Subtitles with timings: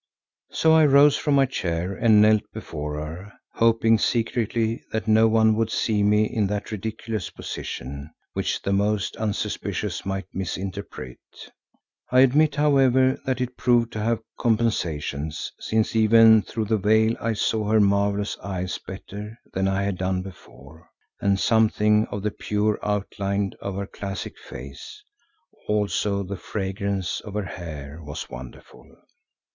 [0.49, 5.53] So I rose from my chair and knelt before her, hoping secretly that no one
[5.55, 11.19] would see me in that ridiculous position, which the most unsuspicious might misinterpret.
[12.11, 17.33] I admit, however, that it proved to have compensations, since even through the veil I
[17.33, 20.89] saw her marvellous eyes better than I had done before,
[21.21, 25.03] and something of the pure outline of her classic face;
[25.67, 28.87] also the fragrance of her hair was wonderful.